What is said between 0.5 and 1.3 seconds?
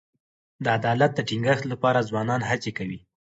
د عدالت د